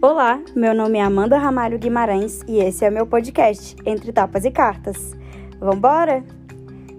Olá, 0.00 0.40
meu 0.54 0.72
nome 0.72 0.98
é 0.98 1.02
Amanda 1.02 1.36
Ramalho 1.36 1.76
Guimarães 1.76 2.42
e 2.46 2.58
esse 2.58 2.84
é 2.84 2.88
o 2.88 2.92
meu 2.92 3.04
podcast 3.04 3.74
Entre 3.84 4.12
Tapas 4.12 4.44
e 4.44 4.50
Cartas. 4.52 5.16
Vambora? 5.58 6.22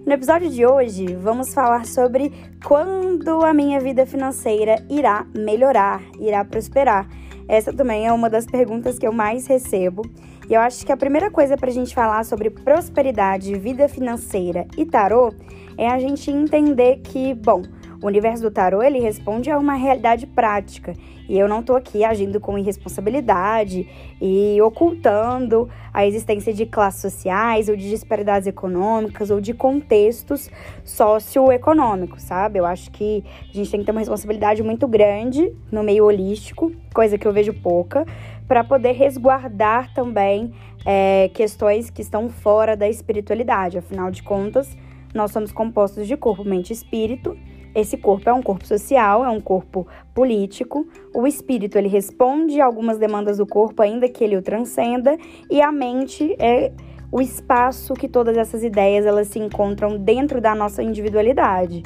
No 0.05 0.12
episódio 0.12 0.50
de 0.50 0.66
hoje, 0.66 1.16
vamos 1.16 1.54
falar 1.54 1.86
sobre 1.86 2.30
quando 2.62 3.46
a 3.46 3.54
minha 3.54 3.80
vida 3.80 4.05
financeira 4.05 4.86
irá 4.89 5.25
melhorar, 5.34 6.02
irá 6.20 6.43
prosperar. 6.43 7.07
Essa 7.48 7.71
também 7.71 8.05
é 8.05 8.12
uma 8.12 8.30
das 8.30 8.46
perguntas 8.46 9.00
que 9.00 9.07
eu 9.07 9.13
mais 9.13 9.47
recebo. 9.47 10.02
E 10.50 10.54
eu 10.54 10.59
acho 10.59 10.86
que 10.86 10.91
a 10.91 10.97
primeira 10.97 11.31
coisa 11.31 11.55
para 11.55 11.70
a 11.70 11.73
gente 11.73 11.95
falar 11.95 12.25
sobre 12.25 12.50
prosperidade, 12.50 13.57
vida 13.57 13.88
financeira 13.88 14.68
e 14.77 14.86
tarô 14.86 15.34
é 15.77 15.88
a 15.88 15.97
gente 16.00 16.29
entender 16.29 16.97
que, 16.97 17.34
bom, 17.34 17.61
o 18.02 18.07
universo 18.07 18.41
do 18.43 18.52
tarô, 18.52 18.81
ele 18.81 19.00
responde 19.00 19.52
a 19.52 19.57
uma 19.57 19.73
realidade 19.73 20.25
prática. 20.25 20.93
E 21.28 21.37
eu 21.37 21.47
não 21.47 21.60
estou 21.60 21.75
aqui 21.75 22.04
agindo 22.04 22.39
com 22.39 22.57
irresponsabilidade 22.57 23.87
e 24.19 24.60
ocultando 24.61 25.69
a 25.93 26.05
existência 26.05 26.51
de 26.51 26.65
classes 26.65 27.01
sociais 27.01 27.69
ou 27.69 27.75
de 27.75 27.88
disparidades 27.88 28.47
econômicas 28.47 29.29
ou 29.29 29.39
de 29.39 29.54
contextos 29.54 30.50
socioeconômicos, 30.83 32.23
sabe? 32.23 32.58
Eu 32.58 32.66
acho 32.66 32.89
que 32.89 33.23
a 33.47 33.53
gente 33.53 33.69
tem 33.69 33.80
que 33.81 33.86
ter 33.86 33.91
uma 33.91 34.00
responsabilidade 34.00 34.63
muito 34.63 34.88
grande 34.88 35.53
no 35.72 35.83
meio 35.83 36.05
holístico, 36.05 36.72
coisa 36.94 37.16
que 37.16 37.27
eu 37.27 37.31
vejo 37.31 37.53
pouca, 37.53 38.08
para 38.47 38.63
poder 38.63 38.94
resguardar 38.94 39.94
também 39.94 40.52
é, 40.83 41.30
questões 41.31 41.91
que 41.91 42.02
estão 42.02 42.30
fora 42.30 42.75
da 42.75 42.89
espiritualidade. 42.89 43.77
Afinal 43.77 44.09
de 44.09 44.23
contas, 44.23 44.75
nós 45.13 45.31
somos 45.31 45.52
compostos 45.52 46.08
de 46.08 46.17
corpo, 46.17 46.44
mente 46.44 46.72
e 46.72 46.73
espírito 46.73 47.38
esse 47.73 47.97
corpo 47.97 48.30
é 48.30 48.33
um 48.33 48.41
corpo 48.41 48.66
social, 48.66 49.23
é 49.23 49.30
um 49.30 49.39
corpo 49.39 49.88
político. 50.14 50.88
O 51.14 51.27
espírito 51.27 51.77
ele 51.77 51.88
responde 51.88 52.59
a 52.59 52.66
algumas 52.66 52.97
demandas 52.97 53.38
do 53.38 53.45
corpo, 53.45 53.81
ainda 53.81 54.09
que 54.09 54.23
ele 54.23 54.38
o 54.38 54.41
transcenda, 54.41 55.17
e 55.49 55.61
a 55.61 55.71
mente 55.71 56.35
é 56.39 56.71
o 57.11 57.21
espaço 57.21 57.94
que 57.94 58.07
todas 58.07 58.38
essas 58.38 58.63
ideias 58.63 59.05
elas 59.05 59.27
se 59.27 59.39
encontram 59.39 59.97
dentro 59.97 60.39
da 60.39 60.53
nossa 60.53 60.83
individualidade. 60.83 61.83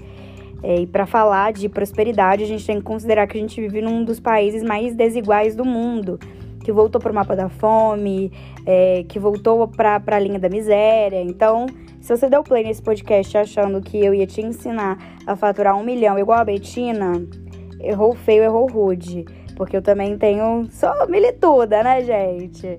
É, 0.62 0.82
e 0.82 0.88
para 0.88 1.06
falar 1.06 1.52
de 1.52 1.68
prosperidade, 1.68 2.44
a 2.44 2.48
gente 2.48 2.66
tem 2.66 2.78
que 2.78 2.84
considerar 2.84 3.28
que 3.28 3.38
a 3.38 3.42
gente 3.42 3.60
vive 3.60 3.82
num 3.82 4.04
dos 4.04 4.20
países 4.20 4.64
mais 4.64 4.96
desiguais 4.96 5.56
do 5.56 5.66
mundo 5.66 6.20
que 6.64 6.72
voltou 6.72 7.00
para 7.00 7.12
o 7.12 7.16
mapa 7.16 7.36
da 7.36 7.50
fome, 7.50 8.32
é, 8.66 9.04
que 9.08 9.20
voltou 9.20 9.68
para 9.68 10.02
a 10.08 10.20
linha 10.20 10.40
da 10.40 10.50
miséria. 10.50 11.22
Então, 11.22 11.66
se 12.04 12.18
você 12.18 12.30
deu 12.30 12.44
play 12.44 12.66
nesse 12.66 12.82
podcast 12.82 13.38
achando 13.38 13.80
que 13.80 13.98
eu 13.98 14.14
ia 14.14 14.28
te 14.28 14.42
ensinar 14.42 14.98
a 15.26 15.38
faturar 15.38 15.78
um 15.78 15.86
milhão 15.86 16.20
igual 16.20 16.38
a 16.38 16.44
Betina, 16.44 17.14
errou 17.80 18.14
feio, 18.14 18.44
errou 18.44 18.68
rude. 18.68 19.24
Porque 19.56 19.78
eu 19.78 19.82
também 19.82 20.18
tenho. 20.18 20.68
Sou 20.70 21.08
milituda, 21.08 21.82
né, 21.82 22.04
gente? 22.04 22.78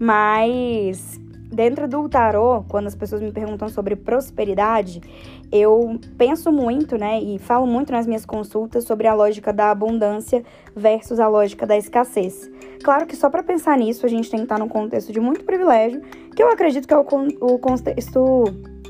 Mas 0.00 1.20
dentro 1.52 1.86
do 1.86 2.08
tarô, 2.08 2.64
quando 2.68 2.86
as 2.86 2.94
pessoas 2.94 3.20
me 3.20 3.30
perguntam 3.30 3.68
sobre 3.68 3.94
prosperidade, 3.94 5.00
eu 5.52 6.00
penso 6.16 6.50
muito, 6.50 6.96
né, 6.96 7.20
e 7.20 7.38
falo 7.38 7.66
muito 7.66 7.92
nas 7.92 8.06
minhas 8.06 8.24
consultas 8.24 8.84
sobre 8.84 9.06
a 9.06 9.14
lógica 9.14 9.52
da 9.52 9.70
abundância 9.70 10.42
versus 10.74 11.20
a 11.20 11.28
lógica 11.28 11.66
da 11.66 11.76
escassez. 11.76 12.50
Claro 12.82 13.06
que 13.06 13.14
só 13.14 13.28
para 13.28 13.42
pensar 13.42 13.76
nisso 13.76 14.06
a 14.06 14.08
gente 14.08 14.30
tem 14.30 14.40
que 14.40 14.44
estar 14.44 14.58
num 14.58 14.68
contexto 14.68 15.12
de 15.12 15.20
muito 15.20 15.44
privilégio, 15.44 16.00
que 16.34 16.42
eu 16.42 16.50
acredito 16.50 16.88
que 16.88 16.94
é 16.94 16.96
o, 16.96 17.04
con 17.04 17.28
o 17.40 17.58
contexto. 17.58 18.44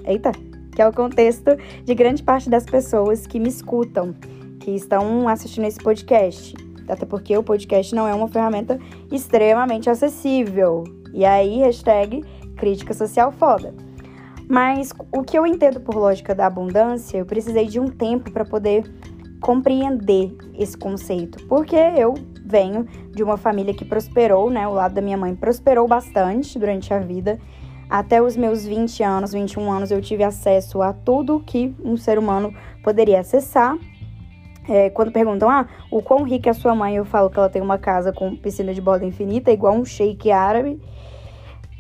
Eita! 0.07 0.33
Que 0.75 0.81
é 0.81 0.89
o 0.89 0.93
contexto 0.93 1.51
de 1.85 1.95
grande 1.95 2.23
parte 2.23 2.49
das 2.49 2.65
pessoas 2.65 3.27
que 3.27 3.39
me 3.39 3.49
escutam, 3.49 4.15
que 4.61 4.71
estão 4.71 5.29
assistindo 5.29 5.67
esse 5.67 5.79
podcast. 5.79 6.55
Até 6.89 7.05
porque 7.05 7.37
o 7.37 7.43
podcast 7.43 7.95
não 7.95 8.09
é 8.09 8.15
uma 8.15 8.29
ferramenta 8.29 8.79
extremamente 9.11 9.91
acessível. 9.91 10.85
E 11.13 11.27
aí, 11.27 11.59
hashtag 11.59 12.25
crítica 12.63 12.95
social 12.95 13.33
foda. 13.33 13.75
Mas 14.49 14.93
o 15.11 15.25
que 15.25 15.37
eu 15.37 15.45
entendo 15.45 15.81
por 15.81 15.97
lógica 15.97 16.33
da 16.33 16.47
abundância, 16.47 17.19
eu 17.19 17.27
precisei 17.27 17.67
de 17.67 17.81
um 17.81 17.89
tempo 17.89 18.31
para 18.31 18.45
poder 18.45 18.85
compreender 19.41 20.33
esse 20.57 20.79
conceito, 20.79 21.45
porque 21.49 21.75
eu 21.75 22.15
venho 22.45 22.85
de 23.11 23.21
uma 23.21 23.37
família 23.37 23.75
que 23.75 23.85
prosperou, 23.85 24.49
né? 24.49 24.69
O 24.69 24.75
lado 24.75 24.95
da 24.95 25.03
minha 25.03 25.17
mãe 25.17 25.35
prosperou 25.35 25.89
bastante 25.89 26.57
durante 26.57 26.95
a 26.95 27.01
vida. 27.01 27.41
Até 27.91 28.23
os 28.23 28.37
meus 28.37 28.65
20 28.65 29.03
anos, 29.03 29.33
21 29.33 29.73
anos, 29.73 29.91
eu 29.91 30.01
tive 30.01 30.23
acesso 30.23 30.81
a 30.83 30.93
tudo 30.93 31.43
que 31.45 31.75
um 31.85 31.97
ser 31.97 32.17
humano 32.17 32.55
poderia 32.85 33.19
acessar. 33.19 33.77
É, 34.69 34.89
quando 34.91 35.11
perguntam, 35.11 35.51
ah, 35.51 35.67
o 35.91 36.01
quão 36.01 36.23
rica 36.23 36.49
é 36.49 36.53
a 36.53 36.55
sua 36.55 36.77
mãe, 36.77 36.95
eu 36.95 37.05
falo 37.05 37.29
que 37.29 37.39
ela 37.39 37.51
tem 37.51 37.61
uma 37.61 37.79
casa 37.79 38.13
com 38.13 38.37
piscina 38.37 38.73
de 38.73 38.81
borda 38.81 39.05
infinita, 39.05 39.51
igual 39.51 39.75
um 39.75 39.85
sheik 39.85 40.31
árabe. 40.31 40.81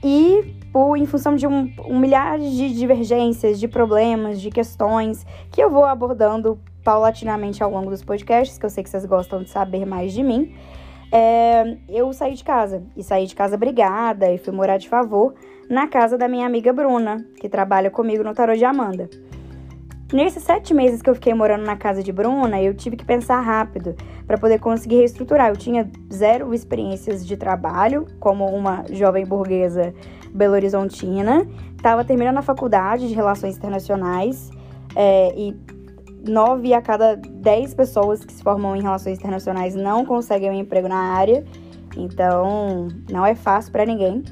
E 0.02 0.60
por, 0.72 0.96
em 0.96 1.04
função 1.04 1.36
de 1.36 1.46
um, 1.46 1.70
um 1.86 1.98
milhares 1.98 2.50
de 2.52 2.74
divergências, 2.74 3.60
de 3.60 3.68
problemas, 3.68 4.40
de 4.40 4.50
questões 4.50 5.26
que 5.50 5.62
eu 5.62 5.70
vou 5.70 5.84
abordando 5.84 6.58
paulatinamente 6.82 7.62
ao 7.62 7.70
longo 7.70 7.90
dos 7.90 8.02
podcasts, 8.02 8.58
que 8.58 8.64
eu 8.64 8.70
sei 8.70 8.82
que 8.82 8.90
vocês 8.90 9.04
gostam 9.04 9.42
de 9.42 9.50
saber 9.50 9.84
mais 9.84 10.12
de 10.12 10.22
mim. 10.22 10.54
É, 11.12 11.76
eu 11.90 12.10
saí 12.14 12.34
de 12.34 12.42
casa 12.42 12.82
e 12.96 13.02
saí 13.02 13.26
de 13.26 13.34
casa 13.34 13.56
brigada 13.56 14.32
e 14.32 14.38
fui 14.38 14.52
morar 14.52 14.78
de 14.78 14.88
favor 14.88 15.34
na 15.68 15.86
casa 15.86 16.16
da 16.16 16.26
minha 16.26 16.46
amiga 16.46 16.72
Bruna, 16.72 17.24
que 17.38 17.50
trabalha 17.50 17.90
comigo 17.90 18.24
no 18.24 18.34
Tarô 18.34 18.54
de 18.54 18.64
Amanda. 18.64 19.10
Nesses 20.12 20.42
sete 20.42 20.74
meses 20.74 21.00
que 21.00 21.08
eu 21.08 21.14
fiquei 21.14 21.32
morando 21.32 21.64
na 21.64 21.76
casa 21.76 22.02
de 22.02 22.12
Bruna, 22.12 22.60
eu 22.60 22.74
tive 22.74 22.96
que 22.96 23.04
pensar 23.04 23.40
rápido 23.40 23.94
para 24.26 24.36
poder 24.36 24.58
conseguir 24.58 24.96
reestruturar. 24.96 25.48
Eu 25.48 25.56
tinha 25.56 25.90
zero 26.12 26.52
experiências 26.52 27.26
de 27.26 27.34
trabalho, 27.34 28.06
como 28.20 28.44
uma 28.44 28.84
jovem 28.90 29.24
burguesa 29.24 29.94
belo-horizontina, 30.32 31.46
estava 31.76 32.04
terminando 32.04 32.38
a 32.38 32.42
faculdade 32.42 33.08
de 33.08 33.14
Relações 33.14 33.56
Internacionais 33.56 34.50
é, 34.94 35.32
e 35.36 35.56
nove 36.28 36.72
a 36.72 36.80
cada 36.80 37.16
dez 37.16 37.74
pessoas 37.74 38.24
que 38.24 38.32
se 38.32 38.42
formam 38.42 38.76
em 38.76 38.82
Relações 38.82 39.18
Internacionais 39.18 39.74
não 39.74 40.04
conseguem 40.04 40.50
um 40.50 40.54
emprego 40.54 40.88
na 40.88 41.14
área, 41.14 41.44
então 41.96 42.88
não 43.10 43.26
é 43.26 43.34
fácil 43.34 43.72
para 43.72 43.84
ninguém. 43.84 44.22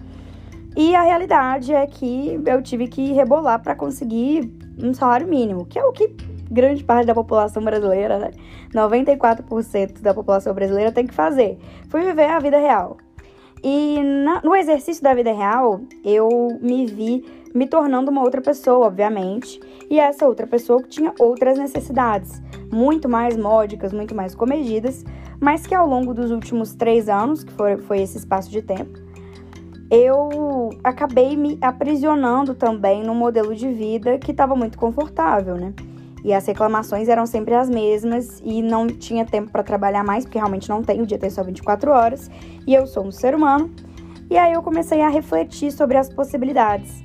E 0.76 0.94
a 0.94 1.02
realidade 1.02 1.74
é 1.74 1.84
que 1.86 2.40
eu 2.46 2.62
tive 2.62 2.86
que 2.86 3.12
rebolar 3.12 3.60
para 3.60 3.74
conseguir 3.74 4.52
um 4.78 4.94
salário 4.94 5.26
mínimo, 5.26 5.66
que 5.66 5.78
é 5.78 5.84
o 5.84 5.92
que 5.92 6.14
grande 6.50 6.82
parte 6.82 7.06
da 7.06 7.14
população 7.14 7.62
brasileira, 7.62 8.18
né? 8.18 8.30
94% 8.72 10.00
da 10.00 10.14
população 10.14 10.54
brasileira 10.54 10.92
tem 10.92 11.06
que 11.06 11.14
fazer. 11.14 11.58
Fui 11.88 12.02
viver 12.02 12.30
a 12.30 12.38
vida 12.38 12.58
real. 12.58 12.96
E 13.62 14.00
na, 14.02 14.40
no 14.42 14.56
exercício 14.56 15.02
da 15.02 15.12
vida 15.12 15.32
real, 15.32 15.80
eu 16.04 16.58
me 16.60 16.86
vi 16.86 17.24
me 17.54 17.66
tornando 17.66 18.10
uma 18.10 18.22
outra 18.22 18.40
pessoa, 18.40 18.86
obviamente. 18.86 19.60
E 19.90 19.98
essa 19.98 20.26
outra 20.26 20.46
pessoa 20.46 20.82
tinha 20.82 21.12
outras 21.18 21.58
necessidades, 21.58 22.40
muito 22.72 23.08
mais 23.08 23.36
módicas, 23.36 23.92
muito 23.92 24.14
mais 24.14 24.34
comedidas, 24.34 25.04
mas 25.40 25.66
que 25.66 25.74
ao 25.74 25.86
longo 25.86 26.14
dos 26.14 26.30
últimos 26.30 26.74
três 26.74 27.08
anos, 27.08 27.42
que 27.42 27.52
foi, 27.52 27.76
foi 27.76 28.00
esse 28.00 28.18
espaço 28.18 28.50
de 28.50 28.62
tempo, 28.62 28.98
eu 29.90 30.70
acabei 30.84 31.36
me 31.36 31.58
aprisionando 31.60 32.54
também 32.54 33.02
num 33.02 33.14
modelo 33.14 33.54
de 33.54 33.68
vida 33.72 34.18
que 34.18 34.30
estava 34.30 34.54
muito 34.54 34.78
confortável, 34.78 35.56
né? 35.56 35.74
E 36.24 36.32
as 36.32 36.46
reclamações 36.46 37.08
eram 37.08 37.24
sempre 37.26 37.54
as 37.54 37.70
mesmas 37.70 38.40
e 38.44 38.62
não 38.62 38.86
tinha 38.86 39.24
tempo 39.24 39.50
para 39.50 39.62
trabalhar 39.62 40.04
mais, 40.04 40.24
porque 40.24 40.38
realmente 40.38 40.68
não 40.68 40.82
tem, 40.82 41.00
o 41.00 41.06
dia 41.06 41.18
tem 41.18 41.30
só 41.30 41.42
24 41.42 41.90
horas, 41.90 42.30
e 42.66 42.74
eu 42.74 42.86
sou 42.86 43.06
um 43.06 43.10
ser 43.10 43.34
humano. 43.34 43.70
E 44.30 44.36
aí 44.36 44.52
eu 44.52 44.62
comecei 44.62 45.00
a 45.00 45.08
refletir 45.08 45.72
sobre 45.72 45.96
as 45.96 46.12
possibilidades. 46.12 47.02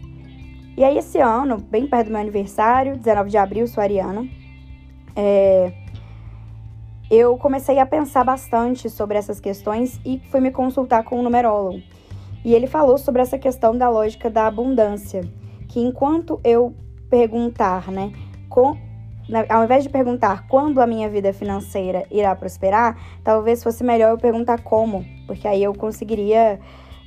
E 0.77 0.83
aí 0.83 0.97
esse 0.97 1.19
ano, 1.19 1.57
bem 1.57 1.87
perto 1.87 2.07
do 2.07 2.11
meu 2.11 2.21
aniversário, 2.21 2.97
19 2.97 3.29
de 3.29 3.37
abril, 3.37 3.67
sou 3.67 3.81
ariana, 3.81 4.27
é, 5.15 5.71
eu 7.09 7.37
comecei 7.37 7.79
a 7.79 7.85
pensar 7.85 8.23
bastante 8.23 8.89
sobre 8.89 9.17
essas 9.17 9.39
questões 9.39 9.99
e 10.05 10.19
fui 10.29 10.41
me 10.41 10.51
consultar 10.51 11.03
com 11.03 11.19
um 11.19 11.23
numerólogo. 11.23 11.81
E 12.43 12.53
ele 12.53 12.67
falou 12.67 12.97
sobre 12.97 13.21
essa 13.21 13.37
questão 13.37 13.77
da 13.77 13.89
lógica 13.89 14.29
da 14.29 14.47
abundância, 14.47 15.21
que 15.67 15.79
enquanto 15.79 16.39
eu 16.43 16.75
perguntar, 17.09 17.89
né, 17.91 18.11
com, 18.49 18.77
ao 19.49 19.63
invés 19.63 19.83
de 19.83 19.89
perguntar 19.89 20.47
quando 20.47 20.79
a 20.79 20.87
minha 20.87 21.09
vida 21.09 21.33
financeira 21.33 22.03
irá 22.11 22.35
prosperar, 22.35 22.97
talvez 23.23 23.63
fosse 23.63 23.83
melhor 23.83 24.11
eu 24.11 24.17
perguntar 24.17 24.61
como, 24.61 25.03
porque 25.25 25.47
aí 25.47 25.63
eu 25.63 25.73
conseguiria 25.73 26.59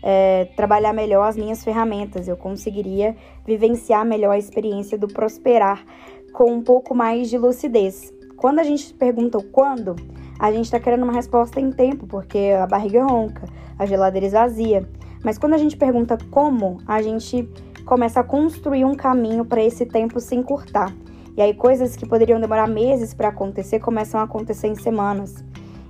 é, 0.03 0.47
trabalhar 0.57 0.93
melhor 0.93 1.29
as 1.29 1.37
minhas 1.37 1.63
ferramentas, 1.63 2.29
eu 2.29 2.37
conseguiria 2.37 3.17
vivenciar 3.47 4.05
melhor 4.05 4.33
a 4.33 4.39
experiência 4.39 4.99
do 4.99 5.09
prosperar 5.09 5.85
com 6.33 6.53
um 6.53 6.63
pouco 6.63 6.95
mais 6.95 7.31
de 7.31 7.39
lucidez. 7.39 8.13
Quando 8.37 8.61
a 8.61 8.65
gente 8.65 8.93
pergunta 8.95 9.39
o 9.39 9.43
quando, 9.43 9.97
a 10.39 10.53
gente 10.53 10.67
está 10.67 10.79
querendo 10.79 11.03
uma 11.03 11.13
resposta 11.13 11.61
em 11.61 11.73
tempo, 11.73 12.07
porque 12.07 12.53
a 12.61 12.67
barriga 12.67 13.05
ronca, 13.05 13.49
a 13.79 13.85
geladeira 13.85 14.27
esvazia. 14.27 14.89
Mas 15.25 15.37
quando 15.37 15.55
a 15.55 15.59
gente 15.59 15.77
pergunta 15.77 16.17
como, 16.31 16.79
a 16.87 17.03
gente 17.03 17.49
começa 17.85 18.21
a 18.21 18.25
construir 18.25 18.85
um 18.85 18.95
caminho 18.95 19.45
para 19.45 19.63
esse 19.63 19.85
tempo 19.85 20.21
se 20.21 20.37
encurtar. 20.37 20.95
E 21.39 21.41
aí 21.41 21.55
coisas 21.55 21.95
que 21.95 22.05
poderiam 22.05 22.41
demorar 22.41 22.67
meses 22.67 23.15
para 23.15 23.29
acontecer 23.29 23.79
começam 23.79 24.19
a 24.19 24.25
acontecer 24.25 24.67
em 24.67 24.75
semanas. 24.75 25.45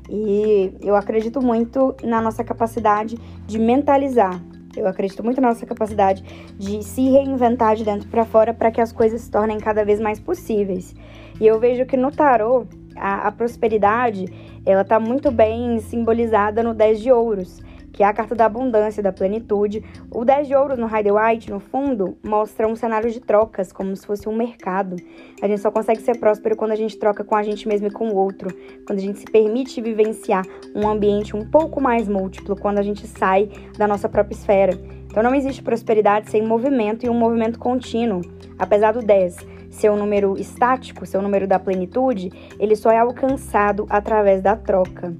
E 0.06 0.74
eu 0.82 0.94
acredito 0.94 1.40
muito 1.40 1.96
na 2.04 2.20
nossa 2.20 2.44
capacidade 2.44 3.16
de 3.46 3.58
mentalizar. 3.58 4.38
Eu 4.76 4.86
acredito 4.86 5.24
muito 5.24 5.40
na 5.40 5.48
nossa 5.48 5.64
capacidade 5.64 6.22
de 6.58 6.82
se 6.82 7.08
reinventar 7.08 7.76
de 7.76 7.82
dentro 7.82 8.10
para 8.10 8.26
fora 8.26 8.52
para 8.52 8.70
que 8.70 8.78
as 8.78 8.92
coisas 8.92 9.22
se 9.22 9.30
tornem 9.30 9.56
cada 9.56 9.86
vez 9.86 9.98
mais 9.98 10.20
possíveis. 10.20 10.94
E 11.40 11.46
eu 11.46 11.58
vejo 11.58 11.86
que 11.86 11.96
no 11.96 12.12
tarô, 12.12 12.66
a, 12.94 13.28
a 13.28 13.32
prosperidade, 13.32 14.26
ela 14.66 14.82
está 14.82 15.00
muito 15.00 15.30
bem 15.30 15.80
simbolizada 15.80 16.62
no 16.62 16.74
10 16.74 17.00
de 17.00 17.10
ouros 17.10 17.62
que 17.92 18.02
é 18.02 18.06
a 18.06 18.12
carta 18.12 18.34
da 18.34 18.46
abundância, 18.46 19.02
da 19.02 19.12
plenitude. 19.12 19.82
O 20.10 20.24
10 20.24 20.48
de 20.48 20.54
ouros 20.54 20.78
no 20.78 20.86
Rider 20.86 21.14
White, 21.14 21.50
no 21.50 21.60
fundo, 21.60 22.16
mostra 22.22 22.66
um 22.68 22.76
cenário 22.76 23.10
de 23.10 23.20
trocas, 23.20 23.72
como 23.72 23.94
se 23.96 24.06
fosse 24.06 24.28
um 24.28 24.36
mercado. 24.36 24.96
A 25.42 25.46
gente 25.46 25.60
só 25.60 25.70
consegue 25.70 26.00
ser 26.00 26.18
próspero 26.18 26.56
quando 26.56 26.72
a 26.72 26.76
gente 26.76 26.98
troca 26.98 27.24
com 27.24 27.34
a 27.34 27.42
gente 27.42 27.66
mesmo 27.66 27.88
e 27.88 27.90
com 27.90 28.08
o 28.08 28.16
outro, 28.16 28.50
quando 28.86 28.98
a 28.98 29.02
gente 29.02 29.18
se 29.18 29.24
permite 29.24 29.80
vivenciar 29.80 30.44
um 30.74 30.88
ambiente 30.88 31.36
um 31.36 31.48
pouco 31.48 31.80
mais 31.80 32.08
múltiplo, 32.08 32.56
quando 32.56 32.78
a 32.78 32.82
gente 32.82 33.06
sai 33.06 33.48
da 33.76 33.86
nossa 33.86 34.08
própria 34.08 34.34
esfera. 34.34 34.72
Então 35.06 35.22
não 35.22 35.34
existe 35.34 35.62
prosperidade 35.62 36.30
sem 36.30 36.42
movimento 36.42 37.04
e 37.04 37.08
um 37.08 37.14
movimento 37.14 37.58
contínuo. 37.58 38.20
Apesar 38.58 38.92
do 38.92 39.00
10 39.00 39.58
ser 39.70 39.90
um 39.90 39.96
número 39.96 40.38
estático, 40.38 41.06
ser 41.06 41.18
um 41.18 41.22
número 41.22 41.46
da 41.46 41.58
plenitude, 41.58 42.30
ele 42.58 42.74
só 42.74 42.90
é 42.90 42.98
alcançado 42.98 43.86
através 43.88 44.42
da 44.42 44.56
troca. 44.56 45.14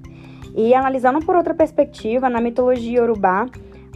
E 0.54 0.74
analisando 0.74 1.20
por 1.20 1.36
outra 1.36 1.54
perspectiva, 1.54 2.28
na 2.28 2.40
mitologia 2.40 3.02
urubá, 3.02 3.46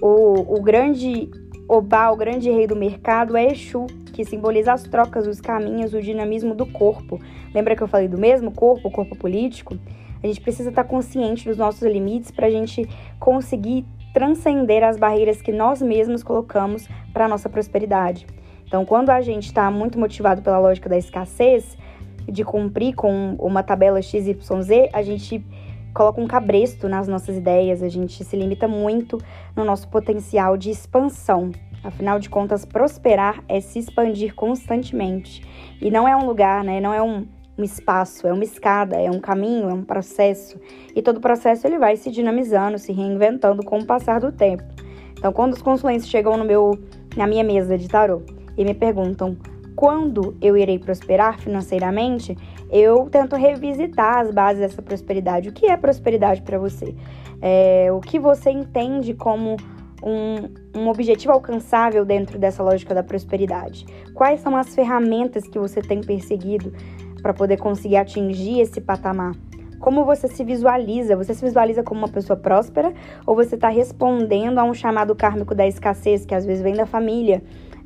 o, 0.01 0.59
o 0.59 0.63
grande 0.63 1.31
Obá, 1.69 2.11
o 2.11 2.17
grande 2.17 2.51
rei 2.51 2.67
do 2.67 2.77
mercado, 2.77 3.37
é 3.37 3.47
Exu, 3.47 3.87
que 4.13 4.25
simboliza 4.25 4.73
as 4.73 4.83
trocas, 4.83 5.27
os 5.27 5.41
caminhos, 5.41 5.95
o 5.95 6.03
dinamismo 6.03 6.55
do 6.55 6.67
corpo. 6.67 7.19
Lembra 7.55 7.75
que 7.75 7.83
eu 7.83 7.89
falei 7.89 8.09
do 8.09 8.19
mesmo 8.19 8.51
corpo, 8.51 8.89
o 8.89 8.91
corpo 8.91 9.17
político? 9.17 9.79
A 10.23 10.27
gente 10.27 10.41
precisa 10.41 10.69
estar 10.69 10.85
consciente 10.85 11.49
dos 11.49 11.57
nossos 11.57 11.83
limites 11.83 12.31
para 12.31 12.47
a 12.47 12.51
gente 12.51 12.87
conseguir 13.19 13.87
transcender 14.13 14.85
as 14.85 14.99
barreiras 14.99 15.41
que 15.41 15.51
nós 15.51 15.81
mesmos 15.81 16.23
colocamos 16.23 16.87
para 17.13 17.25
a 17.25 17.29
nossa 17.29 17.49
prosperidade. 17.49 18.27
Então, 18.67 18.85
quando 18.85 19.11
a 19.11 19.21
gente 19.21 19.47
está 19.47 19.71
muito 19.71 19.99
motivado 19.99 20.43
pela 20.43 20.59
lógica 20.59 20.89
da 20.89 20.99
escassez, 20.99 21.77
de 22.29 22.45
cumprir 22.45 22.95
com 22.95 23.35
uma 23.39 23.63
tabela 23.63 24.03
XYZ, 24.03 24.91
a 24.93 25.03
gente 25.03 25.45
coloca 25.93 26.21
um 26.21 26.27
cabresto 26.27 26.89
nas 26.89 27.07
nossas 27.07 27.37
ideias, 27.37 27.83
a 27.83 27.89
gente 27.89 28.25
se 28.25 28.37
limita 28.37 28.67
muito 28.67 29.19
no 29.55 29.65
nosso 29.65 29.89
potencial 29.89 30.57
de 30.57 30.71
expansão. 30.71 31.51
Afinal 31.85 32.19
de 32.19 32.31
contas, 32.31 32.65
prosperar 32.65 33.43
é 33.49 33.61
se 33.61 33.79
expandir 33.79 34.35
constantemente. 34.35 35.45
E 35.81 35.91
não 35.91 36.07
é 36.07 36.17
um 36.17 36.27
lugar, 36.27 36.63
né? 36.63 36.81
Não 36.81 36.95
é 36.95 37.03
um, 37.03 37.27
um 37.59 37.65
espaço, 37.65 38.27
é 38.27 38.33
uma 38.33 38.45
escada, 38.45 38.97
é 38.97 39.11
um 39.11 39.21
caminho, 39.21 39.69
é 39.69 39.73
um 39.73 39.83
processo. 39.83 40.61
E 40.95 41.03
todo 41.03 41.21
processo 41.21 41.67
ele 41.67 41.79
vai 41.79 41.97
se 41.97 42.11
dinamizando, 42.11 42.79
se 42.79 42.93
reinventando 42.93 43.65
com 43.65 43.79
o 43.79 43.85
passar 43.85 44.21
do 44.21 44.31
tempo. 44.31 44.63
Então, 45.19 45.33
quando 45.33 45.55
os 45.55 45.63
consulentes 45.63 46.09
chegam 46.09 46.37
no 46.37 46.45
meu, 46.45 46.79
na 47.17 47.27
minha 47.27 47.45
mesa 47.45 47.77
de 47.77 47.89
tarô 47.89 48.23
e 48.57 48.65
me 48.65 48.75
perguntam 48.75 49.37
quando 49.75 50.37
eu 50.41 50.57
irei 50.57 50.79
prosperar 50.79 51.41
financeiramente, 51.41 52.37
eu 52.73 53.09
tento 53.11 53.37
revisitar 53.37 54.21
as 54.21 54.31
bases 54.31 54.61
dessa 54.61 54.81
prosperidade. 54.81 55.51
O 55.51 55.53
que 55.53 55.67
é 55.67 55.77
prosperidade 55.77 56.41
para 56.41 56.59
você? 56.59 56.95
É, 57.43 57.93
o 57.93 58.01
que 58.01 58.19
você 58.19 58.51
entende 58.51 59.13
como 59.13 59.57
um, 60.03 60.81
um 60.81 60.89
objetivo 60.89 61.35
alcançável 61.35 62.03
dentro 62.03 62.39
dessa 62.39 62.63
lógica 62.63 62.95
da 62.95 63.03
prosperidade? 63.03 63.85
Quais 64.15 64.41
são 64.41 64.57
as 64.57 64.75
ferramentas 64.75 65.47
que 65.47 65.59
você 65.59 65.83
tem 65.83 66.01
perseguido 66.01 66.73
para 67.21 67.35
poder 67.35 67.59
conseguir 67.59 67.97
atingir 67.97 68.61
esse 68.61 68.81
patamar? 68.81 69.35
Como 69.79 70.05
você 70.05 70.27
se 70.29 70.43
visualiza? 70.43 71.17
Você 71.17 71.35
se 71.35 71.45
visualiza 71.45 71.83
como 71.83 72.01
uma 72.01 72.09
pessoa 72.09 72.37
próspera 72.37 72.95
ou 73.27 73.35
você 73.35 73.57
está 73.57 73.69
respondendo 73.69 74.59
a 74.59 74.65
um 74.65 74.73
chamado 74.73 75.15
kármico 75.15 75.55
da 75.55 75.67
escassez 75.67 76.25
que 76.25 76.35
às 76.35 76.47
vezes 76.47 76.63
vem 76.63 76.75
da 76.75 76.87
família? 76.87 77.43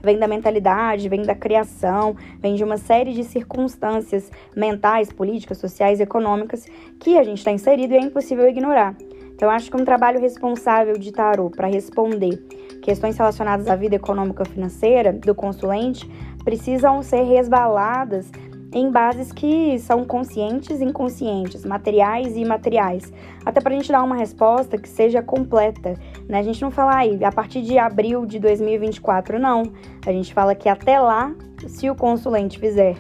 Vem 0.06 0.18
da 0.18 0.28
mentalidade, 0.28 1.08
vem 1.08 1.22
da 1.22 1.34
criação, 1.34 2.16
vem 2.38 2.54
de 2.54 2.62
uma 2.62 2.78
série 2.78 3.12
de 3.12 3.24
circunstâncias 3.24 4.30
mentais, 4.56 5.12
políticas, 5.12 5.58
sociais, 5.58 6.00
econômicas 6.00 6.64
que 7.00 7.18
a 7.18 7.24
gente 7.24 7.38
está 7.38 7.50
inserido 7.50 7.92
e 7.92 7.96
é 7.96 8.00
impossível 8.00 8.48
ignorar. 8.48 8.96
Então, 9.34 9.50
acho 9.50 9.68
que 9.70 9.76
um 9.76 9.84
trabalho 9.84 10.20
responsável 10.20 10.96
de 10.96 11.12
tarô 11.12 11.50
para 11.50 11.66
responder 11.66 12.38
questões 12.80 13.18
relacionadas 13.18 13.66
à 13.66 13.74
vida 13.74 13.96
econômica 13.96 14.44
financeira 14.44 15.12
do 15.12 15.34
consulente 15.34 16.08
precisam 16.44 17.02
ser 17.02 17.24
resvaladas 17.24 18.30
em 18.72 18.90
bases 18.90 19.32
que 19.32 19.78
são 19.78 20.04
conscientes 20.04 20.80
e 20.80 20.84
inconscientes, 20.84 21.64
materiais 21.64 22.36
e 22.36 22.40
imateriais. 22.40 23.12
Até 23.44 23.60
para 23.60 23.72
a 23.72 23.76
gente 23.76 23.90
dar 23.90 24.02
uma 24.02 24.16
resposta 24.16 24.76
que 24.76 24.88
seja 24.88 25.22
completa. 25.22 25.94
Né? 26.28 26.38
A 26.38 26.42
gente 26.42 26.60
não 26.60 26.70
fala 26.70 26.96
aí, 26.96 27.24
a 27.24 27.32
partir 27.32 27.62
de 27.62 27.78
abril 27.78 28.26
de 28.26 28.38
2024, 28.38 29.38
não. 29.38 29.62
A 30.04 30.12
gente 30.12 30.34
fala 30.34 30.54
que 30.54 30.68
até 30.68 30.98
lá, 30.98 31.34
se 31.66 31.88
o 31.88 31.94
consulente 31.94 32.58
fizer 32.58 32.96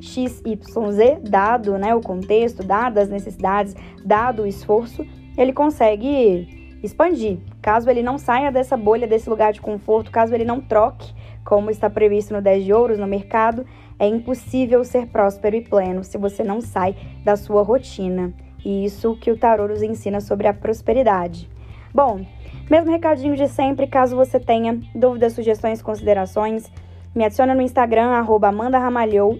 XYZ, 0.00 1.20
dado 1.28 1.76
né, 1.78 1.94
o 1.94 2.00
contexto, 2.00 2.62
dadas 2.62 3.04
as 3.04 3.10
necessidades, 3.10 3.74
dado 4.04 4.42
o 4.42 4.46
esforço, 4.46 5.06
ele 5.36 5.52
consegue 5.52 6.78
expandir. 6.82 7.38
Caso 7.60 7.90
ele 7.90 8.02
não 8.02 8.18
saia 8.18 8.50
dessa 8.50 8.76
bolha, 8.76 9.06
desse 9.06 9.28
lugar 9.28 9.52
de 9.52 9.60
conforto, 9.60 10.10
caso 10.10 10.34
ele 10.34 10.44
não 10.44 10.60
troque, 10.60 11.12
como 11.44 11.70
está 11.70 11.90
previsto 11.90 12.32
no 12.32 12.40
10 12.40 12.64
de 12.64 12.72
ouros 12.72 12.98
no 12.98 13.06
mercado, 13.06 13.66
é 14.00 14.06
impossível 14.08 14.82
ser 14.82 15.06
próspero 15.06 15.54
e 15.54 15.60
pleno 15.60 16.02
se 16.02 16.16
você 16.16 16.42
não 16.42 16.60
sai 16.60 16.96
da 17.22 17.36
sua 17.36 17.62
rotina. 17.62 18.32
E 18.64 18.84
isso 18.84 19.14
que 19.16 19.30
o 19.30 19.36
tarô 19.36 19.68
nos 19.68 19.82
ensina 19.82 20.20
sobre 20.20 20.48
a 20.48 20.54
prosperidade. 20.54 21.48
Bom, 21.94 22.24
mesmo 22.70 22.90
recadinho 22.90 23.36
de 23.36 23.46
sempre, 23.46 23.86
caso 23.86 24.16
você 24.16 24.40
tenha 24.40 24.80
dúvidas, 24.94 25.34
sugestões, 25.34 25.82
considerações, 25.82 26.70
me 27.14 27.24
adiciona 27.24 27.54
no 27.54 27.62
Instagram, 27.62 28.10
arroba 28.10 28.50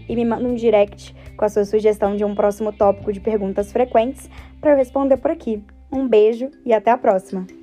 e 0.09 0.17
me 0.17 0.25
manda 0.25 0.49
um 0.49 0.55
direct 0.55 1.15
com 1.37 1.45
a 1.45 1.49
sua 1.49 1.65
sugestão 1.65 2.17
de 2.17 2.25
um 2.25 2.35
próximo 2.35 2.73
tópico 2.73 3.13
de 3.13 3.21
perguntas 3.21 3.73
frequentes 3.73 4.29
para 4.61 4.73
eu 4.73 4.77
responder 4.77 5.17
por 5.17 5.31
aqui. 5.31 5.65
Um 5.91 6.07
beijo 6.07 6.51
e 6.67 6.73
até 6.73 6.91
a 6.91 6.99
próxima! 6.99 7.60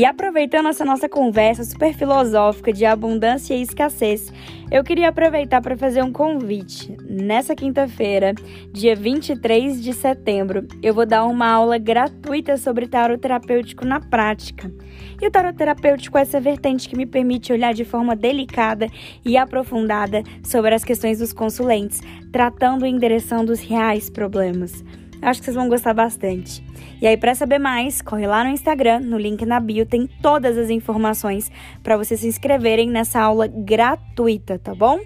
E 0.00 0.04
aproveitando 0.06 0.70
essa 0.70 0.82
nossa 0.82 1.10
conversa 1.10 1.62
super 1.62 1.92
filosófica 1.92 2.72
de 2.72 2.86
abundância 2.86 3.52
e 3.52 3.60
escassez, 3.60 4.32
eu 4.70 4.82
queria 4.82 5.10
aproveitar 5.10 5.60
para 5.60 5.76
fazer 5.76 6.02
um 6.02 6.10
convite. 6.10 6.96
Nessa 7.06 7.54
quinta-feira, 7.54 8.32
dia 8.72 8.96
23 8.96 9.78
de 9.78 9.92
setembro, 9.92 10.66
eu 10.82 10.94
vou 10.94 11.04
dar 11.04 11.26
uma 11.26 11.50
aula 11.50 11.76
gratuita 11.76 12.56
sobre 12.56 12.88
tarot 12.88 13.20
terapêutico 13.20 13.84
na 13.84 14.00
prática. 14.00 14.72
E 15.20 15.26
o 15.26 15.30
tarot 15.30 15.54
terapêutico 15.54 16.16
é 16.16 16.22
essa 16.22 16.40
vertente 16.40 16.88
que 16.88 16.96
me 16.96 17.04
permite 17.04 17.52
olhar 17.52 17.74
de 17.74 17.84
forma 17.84 18.16
delicada 18.16 18.86
e 19.22 19.36
aprofundada 19.36 20.22
sobre 20.42 20.74
as 20.74 20.82
questões 20.82 21.18
dos 21.18 21.34
consulentes, 21.34 22.00
tratando 22.32 22.86
e 22.86 22.88
endereçando 22.88 23.52
os 23.52 23.60
reais 23.60 24.08
problemas. 24.08 24.82
Acho 25.22 25.40
que 25.40 25.44
vocês 25.44 25.56
vão 25.56 25.68
gostar 25.68 25.92
bastante. 25.92 26.64
E 27.00 27.06
aí, 27.06 27.16
para 27.16 27.34
saber 27.34 27.58
mais, 27.58 28.00
corre 28.00 28.26
lá 28.26 28.42
no 28.44 28.50
Instagram, 28.50 29.00
no 29.00 29.18
link 29.18 29.44
na 29.44 29.60
bio, 29.60 29.84
tem 29.84 30.08
todas 30.22 30.56
as 30.56 30.70
informações 30.70 31.50
para 31.82 31.96
vocês 31.96 32.20
se 32.20 32.26
inscreverem 32.26 32.90
nessa 32.90 33.20
aula 33.20 33.46
gratuita, 33.46 34.58
tá 34.58 34.74
bom? 34.74 34.98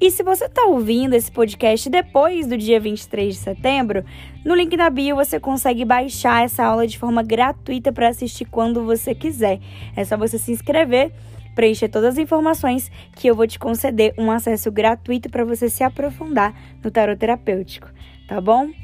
E 0.00 0.10
se 0.10 0.22
você 0.22 0.44
está 0.44 0.64
ouvindo 0.64 1.14
esse 1.14 1.30
podcast 1.30 1.88
depois 1.88 2.46
do 2.46 2.56
dia 2.56 2.78
23 2.78 3.34
de 3.34 3.40
setembro, 3.40 4.04
no 4.44 4.54
link 4.54 4.76
na 4.76 4.90
bio 4.90 5.16
você 5.16 5.40
consegue 5.40 5.84
baixar 5.84 6.44
essa 6.44 6.64
aula 6.64 6.86
de 6.86 6.98
forma 6.98 7.22
gratuita 7.22 7.92
para 7.92 8.08
assistir 8.08 8.44
quando 8.44 8.84
você 8.84 9.14
quiser. 9.14 9.60
É 9.96 10.04
só 10.04 10.16
você 10.16 10.38
se 10.38 10.52
inscrever 10.52 11.12
preencher 11.54 11.88
todas 11.88 12.14
as 12.14 12.18
informações 12.18 12.90
que 13.14 13.28
eu 13.28 13.34
vou 13.34 13.46
te 13.46 13.58
conceder 13.58 14.12
um 14.18 14.30
acesso 14.30 14.70
gratuito 14.70 15.30
para 15.30 15.44
você 15.44 15.70
se 15.70 15.84
aprofundar 15.84 16.54
no 16.82 16.90
tarot 16.90 17.18
terapêutico, 17.18 17.88
tá 18.28 18.40
bom? 18.40 18.83